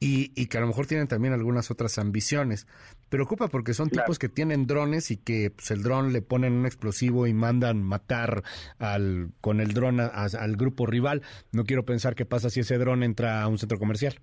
y, 0.00 0.32
y, 0.40 0.46
que 0.46 0.58
a 0.58 0.60
lo 0.60 0.68
mejor 0.68 0.86
tienen 0.86 1.08
también 1.08 1.34
algunas 1.34 1.72
otras 1.72 1.98
ambiciones. 1.98 2.68
Preocupa 3.08 3.48
porque 3.48 3.74
son 3.74 3.90
tipos 3.90 4.18
que 4.18 4.28
tienen 4.28 4.66
drones 4.68 5.10
y 5.10 5.16
que 5.16 5.50
pues, 5.50 5.72
el 5.72 5.82
dron 5.82 6.12
le 6.12 6.22
ponen 6.22 6.52
un 6.52 6.66
explosivo 6.66 7.26
y 7.26 7.34
mandan 7.34 7.82
matar 7.82 8.44
al, 8.78 9.30
con 9.40 9.60
el 9.60 9.74
dron 9.74 9.98
al 9.98 10.56
grupo 10.56 10.86
rival. 10.86 11.22
No 11.52 11.64
quiero 11.64 11.84
pensar 11.84 12.14
qué 12.14 12.24
pasa 12.24 12.48
si 12.48 12.60
ese 12.60 12.78
dron 12.78 13.02
entra 13.02 13.42
a 13.42 13.48
un 13.48 13.58
centro 13.58 13.78
comercial. 13.78 14.20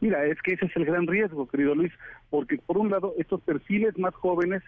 Mira, 0.00 0.24
es 0.26 0.40
que 0.42 0.52
ese 0.52 0.66
es 0.66 0.76
el 0.76 0.84
gran 0.84 1.06
riesgo, 1.06 1.48
querido 1.48 1.74
Luis, 1.74 1.92
porque 2.30 2.58
por 2.58 2.78
un 2.78 2.90
lado 2.90 3.14
estos 3.18 3.40
perfiles 3.40 3.98
más 3.98 4.14
jóvenes 4.14 4.62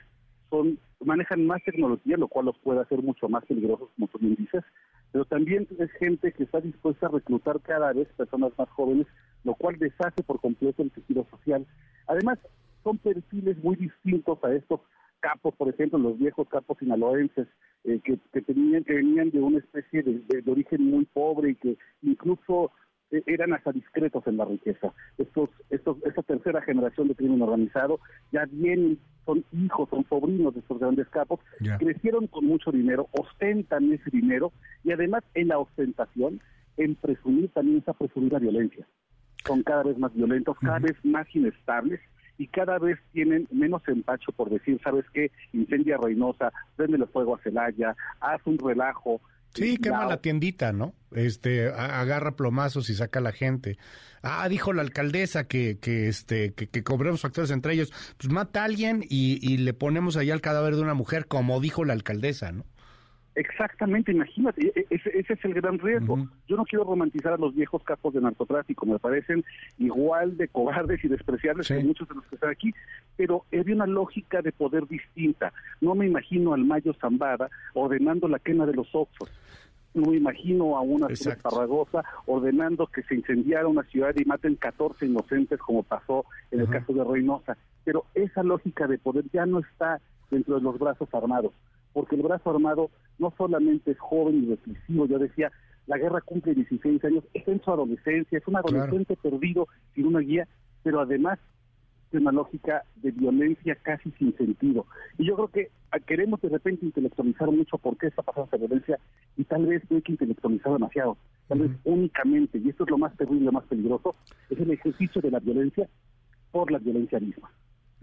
son 0.50 0.78
manejan 1.04 1.46
más 1.46 1.62
tecnología, 1.64 2.16
lo 2.16 2.28
cual 2.28 2.46
los 2.46 2.58
puede 2.58 2.80
hacer 2.80 3.02
mucho 3.02 3.28
más 3.28 3.44
peligrosos, 3.44 3.88
como 3.94 4.08
tú 4.08 4.18
bien 4.18 4.34
dices, 4.34 4.64
pero 5.12 5.24
también 5.24 5.66
es 5.78 5.90
gente 5.92 6.32
que 6.32 6.44
está 6.44 6.60
dispuesta 6.60 7.06
a 7.06 7.10
reclutar 7.10 7.60
cada 7.60 7.92
vez 7.92 8.08
personas 8.16 8.52
más 8.58 8.68
jóvenes, 8.70 9.06
lo 9.44 9.54
cual 9.54 9.78
deshace 9.78 10.22
por 10.22 10.40
completo 10.40 10.82
el 10.82 10.90
tejido 10.90 11.26
social. 11.30 11.66
Además, 12.06 12.38
son 12.84 12.98
perfiles 12.98 13.56
muy 13.62 13.76
distintos 13.76 14.42
a 14.44 14.52
estos 14.52 14.80
capos, 15.20 15.54
por 15.56 15.68
ejemplo, 15.68 15.98
los 15.98 16.18
viejos 16.18 16.48
capos 16.48 16.78
sinaloenses, 16.78 17.48
eh, 17.84 18.00
que, 18.04 18.18
que, 18.32 18.42
tenían, 18.42 18.84
que 18.84 18.94
venían 18.94 19.30
de 19.30 19.40
una 19.40 19.58
especie 19.58 20.02
de, 20.02 20.42
de 20.42 20.50
origen 20.50 20.84
muy 20.84 21.04
pobre 21.06 21.50
y 21.50 21.54
que 21.54 21.78
incluso 22.02 22.70
eran 23.10 23.52
hasta 23.52 23.72
discretos 23.72 24.26
en 24.26 24.36
la 24.36 24.44
riqueza. 24.44 24.92
Estos, 25.16 25.50
estos, 25.70 25.96
esta 26.04 26.22
tercera 26.22 26.62
generación 26.62 27.08
de 27.08 27.14
crimen 27.14 27.42
organizado 27.42 28.00
ya 28.32 28.44
vienen, 28.50 28.98
son 29.24 29.44
hijos, 29.52 29.88
son 29.90 30.06
sobrinos 30.08 30.54
de 30.54 30.60
estos 30.60 30.78
grandes 30.78 31.08
capos, 31.08 31.40
crecieron 31.78 32.26
con 32.26 32.46
mucho 32.46 32.70
dinero, 32.72 33.08
ostentan 33.12 33.92
ese 33.92 34.10
dinero 34.10 34.52
y 34.84 34.92
además 34.92 35.22
en 35.34 35.48
la 35.48 35.58
ostentación, 35.58 36.40
en 36.76 36.94
presumir 36.94 37.50
también 37.50 37.78
esa 37.78 37.92
presumida 37.92 38.38
violencia. 38.38 38.86
Son 39.44 39.62
cada 39.62 39.82
vez 39.82 39.98
más 39.98 40.14
violentos, 40.14 40.56
cada 40.60 40.78
vez 40.78 40.96
más 41.04 41.26
inestables 41.34 42.00
y 42.38 42.46
cada 42.46 42.78
vez 42.78 42.98
tienen 43.12 43.48
menos 43.50 43.82
empacho 43.88 44.32
por 44.32 44.48
decir, 44.48 44.80
¿sabes 44.82 45.04
qué? 45.12 45.30
Incendia 45.52 45.96
Reynosa, 45.96 46.52
prende 46.76 46.96
el 46.96 47.06
fuego 47.08 47.34
a 47.34 47.42
Celaya, 47.42 47.96
haz 48.20 48.40
un 48.46 48.58
relajo, 48.58 49.20
Sí, 49.54 49.78
quema 49.78 50.06
la 50.06 50.20
tiendita, 50.20 50.72
¿no? 50.72 50.94
Este, 51.12 51.68
agarra 51.68 52.36
plomazos 52.36 52.90
y 52.90 52.94
saca 52.94 53.18
a 53.18 53.22
la 53.22 53.32
gente. 53.32 53.78
Ah, 54.22 54.48
dijo 54.48 54.72
la 54.72 54.82
alcaldesa 54.82 55.44
que, 55.44 55.78
que 55.80 56.08
este, 56.08 56.52
que, 56.54 56.68
que 56.68 56.82
cobremos 56.82 57.20
factores 57.20 57.50
entre 57.50 57.74
ellos. 57.74 57.92
Pues 58.18 58.32
mata 58.32 58.62
a 58.62 58.64
alguien 58.64 59.04
y, 59.08 59.38
y 59.40 59.58
le 59.58 59.74
ponemos 59.74 60.16
allá 60.16 60.34
el 60.34 60.40
cadáver 60.40 60.76
de 60.76 60.82
una 60.82 60.94
mujer, 60.94 61.26
como 61.26 61.60
dijo 61.60 61.84
la 61.84 61.92
alcaldesa, 61.92 62.52
¿no? 62.52 62.64
Exactamente, 63.38 64.10
imagínate, 64.10 64.66
e, 64.66 64.80
e, 64.80 64.86
ese, 64.90 65.16
ese 65.16 65.34
es 65.34 65.44
el 65.44 65.54
gran 65.54 65.78
riesgo. 65.78 66.18
Yo 66.48 66.56
no 66.56 66.64
quiero 66.64 66.82
romantizar 66.84 67.34
a 67.34 67.36
los 67.36 67.54
viejos 67.54 67.84
casos 67.84 68.12
de 68.12 68.20
narcotráfico, 68.20 68.84
me 68.84 68.98
parecen 68.98 69.44
igual 69.78 70.36
de 70.36 70.48
cobardes 70.48 71.04
y 71.04 71.08
despreciables 71.08 71.68
que 71.68 71.78
muchos 71.84 72.08
de 72.08 72.16
los 72.16 72.26
que 72.26 72.34
están 72.34 72.50
aquí, 72.50 72.74
pero 73.16 73.44
de 73.52 73.72
una 73.72 73.86
lógica 73.86 74.42
de 74.42 74.50
poder 74.50 74.88
distinta. 74.88 75.52
No 75.80 75.94
me 75.94 76.06
imagino 76.06 76.52
al 76.52 76.64
Mayo 76.64 76.92
Zambada 76.94 77.48
ordenando 77.74 78.26
la 78.26 78.40
quema 78.40 78.66
de 78.66 78.74
los 78.74 78.92
Oxos. 78.92 79.30
No 79.94 80.10
me 80.10 80.16
imagino 80.16 80.76
a 80.76 80.80
una 80.80 81.06
Zaragoza 81.14 82.02
ordenando 82.26 82.88
que 82.88 83.04
se 83.04 83.14
incendiara 83.14 83.68
una 83.68 83.84
ciudad 83.84 84.16
y 84.16 84.24
maten 84.24 84.56
14 84.56 85.06
inocentes 85.06 85.60
como 85.60 85.84
pasó 85.84 86.24
en 86.50 86.58
el 86.60 86.68
caso 86.68 86.92
de 86.92 87.04
Reynosa. 87.04 87.56
Pero 87.84 88.04
esa 88.14 88.42
lógica 88.42 88.88
de 88.88 88.98
poder 88.98 89.26
ya 89.32 89.46
no 89.46 89.60
está 89.60 90.00
dentro 90.28 90.56
de 90.56 90.62
los 90.62 90.76
brazos 90.76 91.08
armados 91.14 91.52
porque 91.98 92.14
el 92.14 92.22
brazo 92.22 92.50
armado 92.50 92.92
no 93.18 93.34
solamente 93.36 93.90
es 93.90 93.98
joven 93.98 94.44
y 94.44 94.50
reflexivo, 94.50 95.06
yo 95.06 95.18
decía, 95.18 95.50
la 95.88 95.98
guerra 95.98 96.20
cumple 96.20 96.54
16 96.54 97.04
años, 97.04 97.24
es 97.34 97.48
en 97.48 97.60
su 97.60 97.72
adolescencia, 97.72 98.38
es 98.38 98.46
un 98.46 98.54
adolescente 98.54 99.16
perdido 99.16 99.66
sin 99.96 100.06
una 100.06 100.20
guía, 100.20 100.46
pero 100.84 101.00
además 101.00 101.40
es 102.12 102.20
una 102.20 102.30
lógica 102.30 102.84
de 103.02 103.10
violencia 103.10 103.74
casi 103.82 104.12
sin 104.12 104.32
sentido. 104.36 104.86
Y 105.18 105.26
yo 105.26 105.34
creo 105.34 105.48
que 105.48 105.70
ah, 105.90 105.98
queremos 105.98 106.40
de 106.40 106.50
repente 106.50 106.86
intelectualizar 106.86 107.50
mucho 107.50 107.76
por 107.78 107.96
qué 107.96 108.06
está 108.06 108.22
pasando 108.22 108.46
esa 108.46 108.58
violencia 108.58 109.00
y 109.36 109.42
tal 109.42 109.66
vez 109.66 109.82
no 109.90 109.96
hay 109.96 110.02
que 110.02 110.12
intelectualizar 110.12 110.74
demasiado. 110.74 111.16
Tal 111.48 111.58
vez 111.58 111.72
únicamente, 111.82 112.58
y 112.58 112.68
esto 112.68 112.84
es 112.84 112.90
lo 112.90 112.98
más 112.98 113.16
terrible, 113.16 113.46
lo 113.46 113.52
más 113.52 113.64
peligroso, 113.64 114.14
es 114.50 114.60
el 114.60 114.70
ejercicio 114.70 115.20
de 115.20 115.32
la 115.32 115.40
violencia 115.40 115.88
por 116.52 116.70
la 116.70 116.78
violencia 116.78 117.18
misma. 117.18 117.50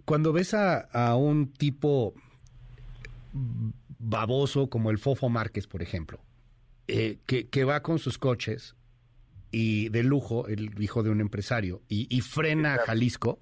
Cuando 0.03 0.33
ves 0.33 0.53
a, 0.53 0.81
a 0.81 1.15
un 1.15 1.53
tipo 1.53 2.13
baboso 3.99 4.69
como 4.69 4.91
el 4.91 4.97
Fofo 4.97 5.29
Márquez, 5.29 5.67
por 5.67 5.81
ejemplo, 5.81 6.19
eh, 6.87 7.19
que, 7.25 7.63
va 7.63 7.81
con 7.81 7.99
sus 7.99 8.17
coches 8.17 8.75
y 9.51 9.89
de 9.89 10.03
lujo, 10.03 10.47
el 10.47 10.71
hijo 10.81 11.01
de 11.01 11.09
un 11.09 11.21
empresario, 11.21 11.81
y, 11.87 12.21
frena 12.21 12.75
a 12.75 12.77
Jalisco. 12.79 13.39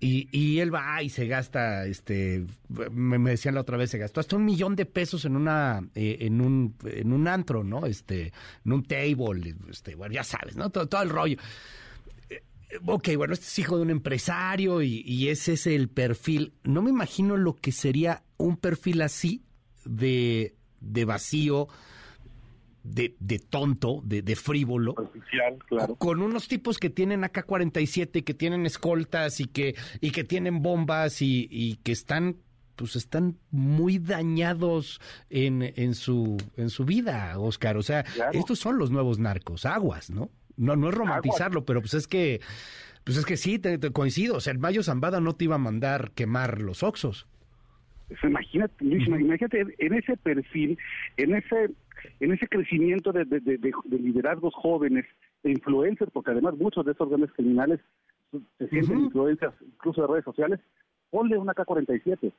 Y, 0.00 0.60
él 0.60 0.72
va 0.72 1.02
y 1.02 1.10
se 1.10 1.26
gasta, 1.26 1.84
este, 1.86 2.46
me, 2.68 3.18
decían 3.30 3.56
la 3.56 3.62
otra 3.62 3.76
vez, 3.76 3.90
se 3.90 3.98
gastó 3.98 4.20
hasta 4.20 4.36
un 4.36 4.44
millón 4.44 4.76
de 4.76 4.86
pesos 4.86 5.24
en 5.24 5.36
una, 5.36 5.80
eh, 5.94 6.18
en 6.20 6.40
un, 6.40 6.76
en 6.84 7.12
un 7.12 7.26
antro, 7.26 7.64
¿no? 7.64 7.84
Este, 7.84 8.32
en 8.64 8.72
un 8.72 8.84
table, 8.84 9.56
este, 9.68 9.96
bueno, 9.96 10.14
ya 10.14 10.24
sabes, 10.24 10.56
¿no? 10.56 10.70
Todo, 10.70 10.88
todo 10.88 11.02
el 11.02 11.10
rollo. 11.10 11.36
Eh, 12.30 12.42
ok, 12.86 13.08
bueno, 13.16 13.34
este 13.34 13.46
es 13.46 13.58
hijo 13.58 13.76
de 13.76 13.82
un 13.82 13.90
empresario 13.90 14.82
y, 14.82 15.02
y, 15.04 15.28
ese 15.28 15.54
es 15.54 15.66
el 15.66 15.88
perfil. 15.88 16.54
No 16.62 16.80
me 16.80 16.90
imagino 16.90 17.36
lo 17.36 17.54
que 17.54 17.72
sería 17.72 18.22
un 18.36 18.56
perfil 18.56 19.02
así 19.02 19.42
de, 19.84 20.54
de 20.80 21.04
vacío, 21.04 21.68
de, 22.82 23.16
de, 23.20 23.38
tonto, 23.38 24.00
de, 24.04 24.22
de 24.22 24.36
frívolo. 24.36 24.94
claro. 25.68 25.96
Con 25.96 26.22
unos 26.22 26.48
tipos 26.48 26.78
que 26.78 26.90
tienen 26.90 27.24
AK-47, 27.24 28.24
que 28.24 28.34
tienen 28.34 28.66
escoltas 28.66 29.40
y 29.40 29.46
que, 29.46 29.74
y 30.00 30.10
que 30.10 30.24
tienen 30.24 30.62
bombas 30.62 31.22
y, 31.22 31.48
y 31.50 31.76
que 31.76 31.92
están 31.92 32.36
pues 32.78 32.94
están 32.94 33.36
muy 33.50 33.98
dañados 33.98 35.00
en, 35.30 35.62
en, 35.62 35.94
su, 35.94 36.36
en 36.56 36.70
su 36.70 36.84
vida, 36.84 37.36
Oscar. 37.36 37.76
O 37.76 37.82
sea, 37.82 38.04
estos 38.32 38.60
son 38.60 38.78
los 38.78 38.92
nuevos 38.92 39.18
narcos, 39.18 39.66
aguas, 39.66 40.10
¿no? 40.10 40.30
No, 40.56 40.76
no 40.76 40.88
es 40.88 40.94
romantizarlo, 40.94 41.64
pero 41.64 41.80
pues 41.80 41.94
es 41.94 42.06
que, 42.06 42.40
pues 43.02 43.16
es 43.16 43.24
que 43.24 43.36
sí, 43.36 43.58
te, 43.58 43.78
coincido. 43.90 44.36
O 44.36 44.40
sea, 44.40 44.52
el 44.52 44.60
Mayo 44.60 44.84
Zambada 44.84 45.20
no 45.20 45.34
te 45.34 45.44
iba 45.44 45.56
a 45.56 45.58
mandar 45.58 46.12
quemar 46.12 46.60
los 46.60 46.84
oxos 46.84 47.26
imagínate, 48.22 48.84
imagínate 48.84 49.66
en 49.78 49.94
ese 49.94 50.16
perfil, 50.16 50.78
en 51.16 51.34
ese 51.34 51.70
en 52.20 52.32
ese 52.32 52.46
crecimiento 52.46 53.12
de, 53.12 53.24
liderazgos 53.90 54.54
jóvenes, 54.54 55.04
de 55.42 55.50
influencers, 55.50 56.10
porque 56.12 56.30
además 56.30 56.56
muchos 56.56 56.84
de 56.84 56.92
esos 56.92 57.08
grandes 57.08 57.32
criminales 57.32 57.80
se 58.58 58.68
sienten 58.68 59.00
influencias 59.00 59.54
incluso 59.60 60.02
de 60.02 60.08
redes 60.08 60.24
sociales, 60.24 60.60
ponle 61.10 61.38
una 61.38 61.54
K-47 61.54 62.32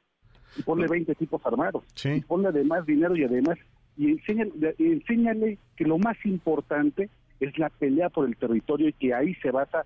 y 0.57 0.61
ponle 0.63 0.87
20 0.87 1.15
tipos 1.15 1.45
armados, 1.45 1.83
y 2.03 2.21
ponle 2.21 2.49
además 2.49 2.85
dinero 2.85 3.15
y 3.15 3.23
además, 3.23 3.57
y 3.97 4.11
enséñale, 4.11 4.75
enséñale 4.77 5.57
que 5.75 5.85
lo 5.85 5.97
más 5.97 6.17
importante 6.25 7.09
es 7.39 7.57
la 7.57 7.69
pelea 7.69 8.09
por 8.09 8.27
el 8.27 8.35
territorio 8.35 8.89
y 8.89 8.93
que 8.93 9.13
ahí 9.13 9.33
se 9.35 9.51
basa 9.51 9.83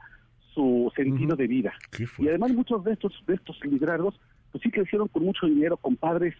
su 0.53 0.91
sentido 0.95 1.35
de 1.35 1.47
vida. 1.47 1.73
Y 2.19 2.27
además 2.27 2.53
muchos 2.53 2.83
de 2.83 2.93
estos, 2.93 3.13
de 3.25 3.35
estos 3.35 3.59
liderazgos 3.65 4.19
pues 4.53 4.61
sí 4.61 4.71
crecieron 4.71 5.07
con 5.07 5.25
mucho 5.25 5.47
dinero, 5.47 5.75
con 5.77 5.97
padres 5.97 6.35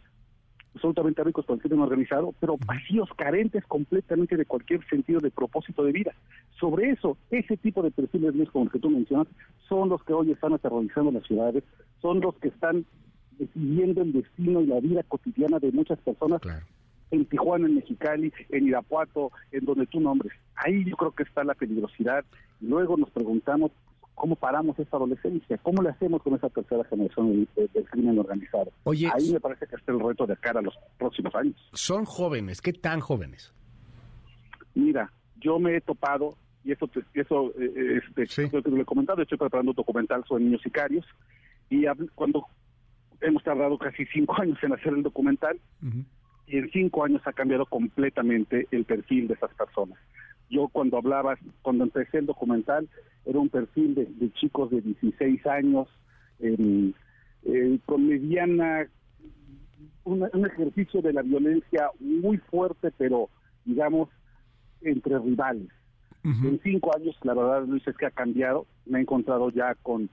absolutamente 0.76 1.24
ricos 1.24 1.46
con 1.46 1.56
el 1.56 1.62
crimen 1.62 1.82
organizado, 1.82 2.34
pero 2.40 2.58
vacíos, 2.66 3.10
carentes 3.16 3.64
completamente 3.66 4.38
de 4.38 4.46
cualquier 4.46 4.88
sentido 4.88 5.20
de 5.20 5.32
propósito 5.32 5.84
de 5.84 5.92
vida. 5.92 6.14
Sobre 6.60 6.92
eso, 6.92 7.18
ese 7.32 7.58
tipo 7.58 7.82
de 7.82 7.92
perfiles 7.92 8.50
como 8.52 8.66
el 8.66 8.72
que 8.72 8.80
tú 8.80 8.90
mencionas, 8.90 9.28
son 9.68 9.90
los 9.90 10.04
que 10.04 10.14
hoy 10.14 10.32
están 10.32 10.54
aterrorizando 10.54 11.12
las 11.12 11.24
ciudades, 11.24 11.64
son 12.02 12.22
los 12.22 12.36
que 12.36 12.50
están 12.50 12.86
decidiendo 13.38 14.02
el 14.02 14.14
destino 14.14 14.62
y 14.62 14.68
la 14.68 14.80
vida 14.80 15.04
cotidiana 15.04 15.60
de 15.60 15.72
muchas 15.72 16.00
personas 16.00 16.42
en 17.12 17.26
Tijuana, 17.26 17.68
en 17.68 17.76
Mexicali, 17.76 18.32
en 18.50 18.68
Irapuato, 18.68 19.32
en 19.52 19.66
donde 19.66 19.88
tú 19.88 20.00
nombres. 20.00 20.34
Ahí 20.56 20.84
yo 20.86 20.96
creo 20.98 21.12
que 21.12 21.24
está 21.24 21.44
la 21.44 21.56
peligrosidad. 21.56 22.26
Luego 22.62 22.96
nos 22.98 23.10
preguntamos 23.12 23.72
¿Cómo 24.16 24.36
paramos 24.36 24.78
esa 24.78 24.98
adolescencia? 24.98 25.58
¿Cómo 25.58 25.82
le 25.82 25.90
hacemos 25.90 26.22
con 26.22 26.36
esa 26.36 26.50
tercera 26.50 26.84
generación 26.86 27.48
del, 27.56 27.86
crimen 27.86 28.20
organizado? 28.20 28.72
Oye, 28.84 29.10
Ahí 29.14 29.32
me 29.32 29.40
parece 29.40 29.66
que 29.68 29.76
está 29.76 29.92
el 29.92 30.00
reto 30.00 30.28
de 30.28 30.38
cara 30.38 30.60
a 30.60 30.64
los 30.64 30.76
próximos 30.98 31.34
años. 31.36 31.56
Son 31.74 32.06
jóvenes, 32.06 32.62
¿qué 32.62 32.74
tan 32.74 33.00
jóvenes? 33.00 33.54
Mira, 34.76 35.12
yo 35.40 35.60
me 35.60 35.76
he 35.76 35.82
topado, 35.82 36.36
y 36.64 36.72
eso, 36.72 36.90
eso 37.14 37.54
eh, 37.60 38.02
este, 38.16 38.50
que 38.50 38.70
lo 38.70 38.82
he 38.82 38.86
comentado, 38.86 39.22
estoy 39.22 39.38
preparando 39.38 39.72
un 39.72 39.76
documental 39.76 40.24
sobre 40.26 40.44
niños 40.44 40.62
sicarios, 40.62 41.06
y 41.70 41.86
cuando 42.16 42.46
hemos 43.22 43.44
tardado 43.44 43.78
casi 43.78 44.06
cinco 44.08 44.36
años 44.42 44.58
en 44.62 44.74
hacer 44.74 44.94
el 44.94 45.04
documental, 45.04 45.60
y 46.48 46.58
en 46.58 46.70
cinco 46.72 47.04
años 47.04 47.22
ha 47.26 47.34
cambiado 47.34 47.66
completamente 47.66 48.68
el 48.72 48.86
perfil 48.86 49.28
de 49.28 49.34
esas 49.34 49.54
personas. 49.56 49.98
Yo 50.54 50.68
cuando 50.68 50.98
hablaba, 50.98 51.38
cuando 51.62 51.84
empecé 51.84 52.20
el 52.20 52.28
documental, 52.28 52.88
era 53.26 53.40
un 53.40 53.50
perfil 53.50 53.96
de, 53.96 54.34
chicos 54.34 54.70
de 54.70 54.82
16 54.82 55.46
años, 55.48 55.88
eh, 56.40 57.80
con 57.86 58.08
mediana, 58.08 58.88
un 60.04 60.46
ejercicio 60.46 61.02
de 61.02 61.14
la 61.14 61.22
violencia 61.22 61.90
muy 62.00 62.38
fuerte, 62.38 62.92
pero 62.98 63.30
digamos, 63.66 64.10
entre 64.82 65.18
rivales. 65.20 65.70
En 66.24 66.58
cinco 66.64 66.96
años, 66.96 67.18
la 67.24 67.34
verdad, 67.34 67.66
Luis, 67.68 67.86
es 67.86 67.98
que 67.98 68.06
ha 68.06 68.12
cambiado. 68.12 68.66
Me 68.86 69.00
he 69.00 69.02
encontrado 69.02 69.50
ya 69.50 69.76
con, 69.84 70.10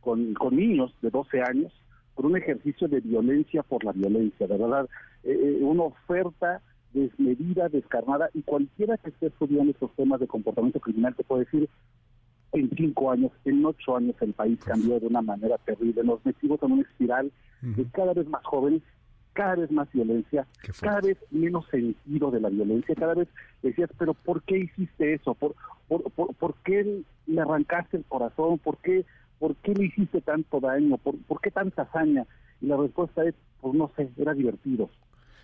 con, 0.00 0.34
niños 0.50 0.92
de 1.02 1.10
12 1.10 1.40
años, 1.40 1.72
con 2.14 2.26
un 2.26 2.36
ejercicio 2.36 2.88
de 2.88 2.98
violencia 2.98 3.62
por 3.62 3.84
la 3.84 3.92
violencia, 3.92 4.48
de 4.48 4.56
verdad, 4.56 4.88
eh, 5.22 5.38
eh, 5.40 5.58
una 5.62 5.84
oferta 5.84 6.60
desmedida, 6.92 7.68
descarnada, 7.68 8.30
y 8.34 8.42
cualquiera 8.42 8.96
que 8.98 9.10
esté 9.10 9.26
estudiando 9.26 9.72
estos 9.72 9.94
temas 9.94 10.20
de 10.20 10.26
comportamiento 10.26 10.80
criminal 10.80 11.14
te 11.14 11.24
puede 11.24 11.44
decir, 11.44 11.68
en 12.52 12.70
cinco 12.76 13.10
años, 13.10 13.32
en 13.44 13.64
ocho 13.64 13.96
años 13.96 14.14
el 14.20 14.34
país 14.34 14.58
cambió 14.64 15.00
de 15.00 15.06
una 15.06 15.22
manera 15.22 15.56
terrible. 15.58 16.04
Nos 16.04 16.24
metimos 16.24 16.62
en 16.62 16.72
una 16.72 16.82
espiral 16.82 17.32
de 17.62 17.86
cada 17.92 18.12
vez 18.12 18.28
más 18.28 18.44
jóvenes, 18.44 18.82
cada 19.32 19.54
vez 19.54 19.70
más 19.70 19.90
violencia, 19.92 20.46
cada 20.80 21.00
vez 21.00 21.16
menos 21.30 21.66
sentido 21.70 22.30
de 22.30 22.40
la 22.40 22.50
violencia, 22.50 22.94
cada 22.94 23.14
vez 23.14 23.28
decías, 23.62 23.88
pero 23.98 24.12
¿por 24.12 24.42
qué 24.42 24.58
hiciste 24.58 25.14
eso? 25.14 25.34
¿Por, 25.34 25.54
por, 25.88 26.34
por, 26.34 26.54
qué 26.64 27.02
le 27.26 27.40
arrancaste 27.40 27.96
el 27.96 28.04
corazón? 28.04 28.58
¿Por 28.58 28.76
qué, 28.78 29.06
¿Por 29.38 29.56
qué 29.56 29.72
le 29.72 29.86
hiciste 29.86 30.20
tanto 30.20 30.60
daño? 30.60 30.98
¿Por, 30.98 31.16
¿Por 31.22 31.40
qué 31.40 31.50
tanta 31.50 31.82
hazaña? 31.82 32.26
Y 32.60 32.66
la 32.66 32.76
respuesta 32.76 33.24
es, 33.24 33.34
pues 33.62 33.74
no 33.74 33.90
sé, 33.96 34.10
era 34.18 34.34
divertido 34.34 34.90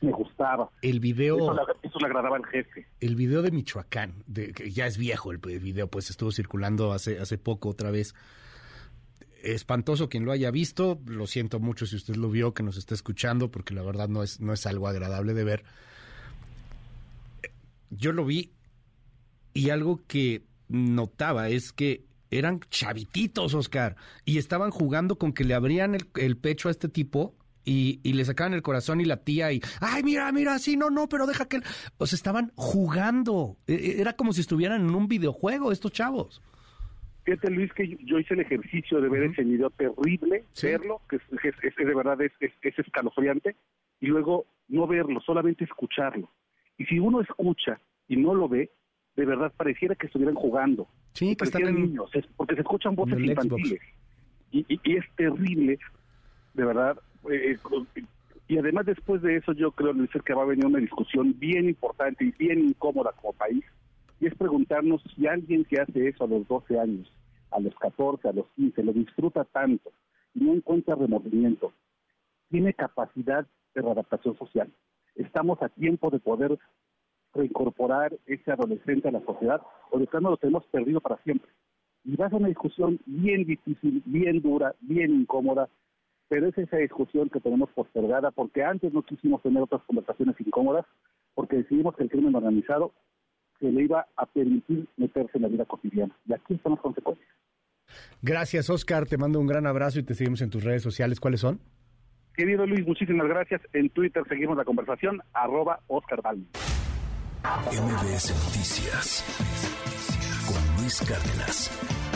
me 0.01 0.13
gustaba. 0.13 0.71
El 0.83 1.01
video... 1.01 1.37
Eso 1.83 1.99
le, 1.99 2.07
agradaba 2.07 2.37
al 2.37 2.47
jefe. 2.47 2.87
El 3.01 3.17
video 3.17 3.43
de 3.43 3.51
Michoacán, 3.51 4.23
de, 4.27 4.53
que 4.53 4.71
ya 4.71 4.87
es 4.87 4.99
viejo 4.99 5.33
el 5.33 5.39
video, 5.39 5.89
pues 5.89 6.11
estuvo 6.11 6.31
circulando 6.31 6.93
hace, 6.93 7.19
hace 7.19 7.39
poco 7.39 7.69
otra 7.71 7.91
vez. 7.91 8.15
Espantoso 9.43 10.09
quien 10.09 10.25
lo 10.25 10.33
haya 10.33 10.51
visto, 10.51 11.01
lo 11.07 11.27
siento 11.27 11.61
mucho 11.61 11.87
si 11.87 11.97
usted 11.97 12.17
lo 12.17 12.31
vio, 12.31 12.55
que 12.55 12.63
nos 12.63 12.77
está 12.77 12.95
escuchando, 12.95 13.51
porque 13.51 13.75
la 13.75 13.83
verdad 13.83 14.09
no 14.09 14.23
es, 14.23 14.41
no 14.41 14.53
es 14.53 14.67
algo 14.67 14.89
agradable 14.89 15.35
de 15.35 15.45
ver. 15.45 15.65
Yo 17.91 18.13
lo 18.13 18.25
vi 18.25 18.53
y 19.55 19.71
algo 19.71 20.01
que 20.07 20.43
notaba 20.69 21.49
es 21.49 21.73
que 21.73 22.05
eran 22.31 22.61
chavititos, 22.69 23.55
Oscar, 23.55 23.97
y 24.25 24.39
estaban 24.39 24.71
jugando 24.71 25.17
con 25.17 25.33
que 25.33 25.45
le 25.45 25.55
abrían 25.55 25.97
el 26.15 26.37
pecho 26.37 26.69
a 26.69 26.71
este 26.71 26.89
tipo 26.89 27.35
y, 27.69 28.01
y 28.03 28.15
le 28.15 28.25
sacaban 28.25 28.55
el 28.55 28.63
corazón 28.63 29.01
y 29.03 29.05
la 29.05 29.19
tía 29.19 29.53
y, 29.53 29.61
ay, 29.81 30.03
mira, 30.03 30.33
mira, 30.33 30.59
sí, 30.59 30.77
no, 30.77 30.89
no, 30.89 31.07
pero 31.07 31.27
deja 31.27 31.47
que... 31.47 31.61
O 31.99 32.07
sea, 32.07 32.17
estaban 32.17 32.51
jugando. 32.55 33.59
E, 33.67 33.75
e, 33.75 34.01
era 34.01 34.15
como 34.15 34.33
si 34.33 34.41
estuvieran 34.41 34.89
en 34.89 34.95
un 34.95 35.07
videojuego 35.07 35.71
estos 35.71 35.93
chavos. 35.93 36.43
Fíjate, 37.25 37.51
Luis, 37.51 37.71
que 37.75 37.99
yo 38.07 38.19
hice 38.19 38.33
el 38.33 38.41
ejercicio 38.41 39.03
de 39.03 39.11
ver 39.11 39.25
ese 39.25 39.45
video 39.45 39.69
terrible, 39.69 40.45
verlo, 40.63 41.03
que 41.11 41.17
es, 41.17 41.77
de 41.77 41.95
verdad 41.95 42.19
es, 42.23 42.33
es, 42.41 42.79
escalofriante, 42.79 43.55
y 44.01 44.07
luego 44.07 44.47
no 44.69 44.87
verlo, 44.87 45.21
solamente 45.21 45.65
escucharlo. 45.65 46.31
Y 46.79 46.87
si 46.87 46.99
uno 46.99 47.21
escucha 47.21 47.79
y 48.09 48.17
no 48.17 48.35
lo 48.35 48.49
ve, 48.49 48.71
de 49.15 49.27
verdad 49.27 49.53
pareciera 49.55 49.95
que 49.95 50.07
estuvieran 50.07 50.37
jugando. 50.37 50.89
Sí, 51.13 51.37
que 51.37 51.45
están 51.45 51.69
en... 51.69 51.75
niños, 51.75 52.11
porque 52.35 52.55
se 52.55 52.63
escuchan 52.63 52.95
voces 52.95 53.21
infantiles. 53.21 53.81
Y, 54.51 54.65
y, 54.69 54.97
es 54.97 55.05
terrible, 55.17 55.79
de 56.55 56.65
verdad. 56.65 56.99
Eh, 57.31 57.59
y 58.49 58.59
además 58.59 58.87
después 58.87 59.21
de 59.23 59.37
eso 59.37 59.53
yo 59.53 59.73
creo, 59.73 59.93
Luis, 59.93 60.11
que 60.25 60.35
va 60.35 60.43
a 60.43 60.47
venir 60.47 60.67
una 60.67 60.79
discusión 60.79 61.39
bien 61.39 61.69
importante 61.69 62.25
y 62.25 62.33
bien 62.33 62.61
incómoda 62.61 63.13
como 63.13 63.33
país. 63.33 63.65
Y 64.21 64.27
es 64.27 64.35
preguntarnos 64.35 65.03
si 65.15 65.27
alguien 65.27 65.65
que 65.65 65.81
hace 65.81 66.09
eso 66.09 66.25
a 66.25 66.29
los 66.29 66.47
12 66.49 66.79
años 66.79 67.13
a 67.51 67.61
los 67.61 67.75
14, 67.77 68.29
a 68.29 68.33
los 68.33 68.47
15, 68.57 68.83
lo 68.83 68.93
disfruta 68.93 69.45
tanto 69.45 69.91
y 70.35 70.41
no 70.41 70.53
encuentra 70.53 70.95
remordimiento, 70.95 71.73
tiene 72.51 72.75
capacidad 72.75 73.47
de 73.75 73.83
readaptación 73.83 74.37
social. 74.37 74.71
Estamos 75.15 75.61
a 75.63 75.69
tiempo 75.69 76.11
de 76.11 76.21
poder 76.21 76.59
reincorporar 77.35 78.17
ese 78.27 78.53
adolescente 78.53 79.09
a 79.09 79.13
la 79.13 79.25
sociedad 79.25 79.61
o 79.91 79.99
de 79.99 80.07
plano 80.07 80.31
lo 80.31 80.37
tenemos 80.37 80.65
perdido 80.67 81.01
para 81.01 81.19
siempre. 81.23 81.51
Y 82.05 82.17
va 82.17 82.27
a 82.27 82.31
ser 82.31 82.39
una 82.39 82.49
discusión 82.49 83.01
bien 83.07 83.45
difícil, 83.45 84.03
bien 84.07 84.41
dura, 84.41 84.75
bien 84.81 85.13
incómoda, 85.13 85.69
pero 86.29 86.49
es 86.49 86.59
esa 86.59 86.77
discusión 86.77 87.29
que 87.31 87.41
tenemos 87.41 87.71
postergada 87.71 88.31
porque 88.31 88.63
antes 88.65 88.93
no 88.93 89.03
quisimos 89.03 89.43
tener 89.43 89.63
otras 89.63 89.83
conversaciones 89.83 90.37
incómodas 90.41 90.85
porque 91.35 91.57
decidimos 91.57 91.97
que 91.97 92.05
el 92.05 92.11
crimen 92.11 92.35
organizado 92.35 92.93
se 93.61 93.71
le 93.71 93.83
iba 93.83 94.07
a 94.17 94.27
permitir 94.27 94.89
meterse 94.97 95.33
en 95.35 95.43
la 95.43 95.49
vida 95.49 95.65
cotidiana. 95.65 96.17
Y 96.27 96.33
aquí 96.35 96.55
están 96.55 96.73
las 96.73 96.81
consecuencias. 96.81 97.29
Gracias, 98.23 98.71
Oscar. 98.71 99.07
Te 99.07 99.17
mando 99.17 99.41
un 99.41 99.47
gran 99.47 99.67
abrazo 99.67 99.99
y 99.99 100.03
te 100.03 100.15
seguimos 100.15 100.43
en 100.43 100.51
tus 100.51 100.65
redes 100.65 100.83
sociales. 100.83 101.21
¿Cuáles 101.21 101.41
son? 101.41 101.61
Querido 102.35 102.67
Luis, 102.67 102.87
muchísimas 102.87 103.27
gracias. 103.27 103.61
En 103.73 103.91
Twitter 103.91 104.23
seguimos 104.29 104.57
la 104.57 104.65
conversación, 104.65 105.21
arroba 105.33 105.81
Oscar 105.89 106.23
MBS 107.43 108.31
Noticias 108.47 109.25
con 110.47 110.83
Luis 110.83 111.01
Cárdenas. 111.01 112.08